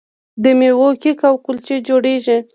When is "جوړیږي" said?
1.87-2.37